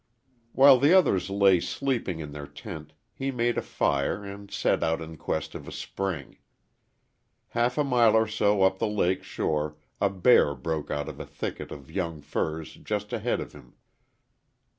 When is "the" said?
0.79-0.93, 8.79-8.87